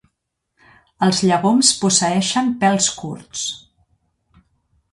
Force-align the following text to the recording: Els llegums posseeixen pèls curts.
Els 1.07 1.19
llegums 1.31 1.69
posseeixen 1.83 2.51
pèls 2.65 2.89
curts. 3.03 3.47